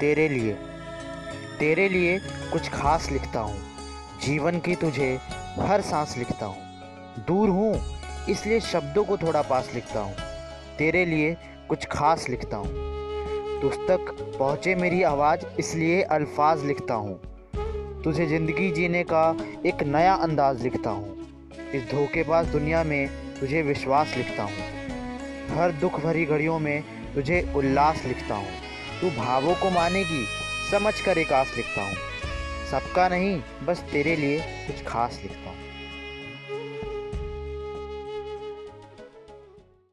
तेरे 0.00 0.28
लिए। 0.28 0.52
तेरे 1.58 1.88
लिए 1.88 2.18
कुछ 2.52 2.68
खास 2.68 3.10
लिखता 3.10 3.40
हूँ। 3.40 3.58
जीवन 4.24 4.58
की 4.60 4.74
तुझे 4.74 5.18
हर 5.58 5.80
सांस 5.80 6.16
लिखता 6.18 6.46
हूँ। 6.46 7.24
दूर 7.26 7.48
हूँ, 7.48 7.74
इसलिए 8.30 8.60
शब्दों 8.60 9.04
को 9.04 9.16
थोड़ा 9.16 9.42
पास 9.42 9.70
लिखता 9.74 10.00
हूँ। 10.00 10.14
तेरे 10.78 11.04
लिए 11.04 11.36
कुछ 11.68 11.86
खास 11.86 12.28
लिखता 12.28 12.56
हूँ। 12.56 13.60
तुझ 13.60 13.72
तक 13.72 14.14
पहुँचे 14.38 14.74
मेरी 14.74 15.02
आवाज़, 15.02 15.46
इसलिए 15.58 16.02
अल्फाज 16.02 16.64
लिखता 16.64 16.94
हूँ। 16.94 17.20
तुझे 18.04 18.26
ज़िंदगी 18.26 18.70
जीने 18.70 19.04
का 19.04 19.36
एक 19.66 19.82
नया 19.82 20.14
अंदाज 20.14 20.62
लिखता 20.62 20.90
हूँ। 20.90 21.16
इस 21.74 21.82
धोखेबाज 21.82 22.46
दुनिया 22.46 22.84
में 22.84 23.08
तुझे 23.40 23.62
विश्वास 23.62 24.14
लिखता 24.16 24.42
हूँ। 24.42 25.56
हर 25.56 25.72
दुख 25.72 26.00
भरी 26.00 26.24
घड़ियों 26.24 26.58
में 26.58 26.82
तुझे 27.14 27.52
उल्लास 27.56 28.04
लिखता 28.04 28.34
हूँ। 28.34 28.65
तू 29.00 29.10
भावों 29.10 29.54
को 29.54 29.70
मानेगी 29.70 30.26
समझ 30.70 31.00
कर 31.00 31.18
एक 31.18 31.32
आस 31.32 31.52
लिखता 31.56 31.82
हूँ। 31.82 31.96
सबका 32.70 33.08
नहीं, 33.08 33.42
बस 33.64 33.80
तेरे 33.92 34.16
लिए 34.16 34.38
कुछ 34.40 34.84
खास 34.84 35.20
लिखता 35.22 35.50
हूँ। 35.50 35.56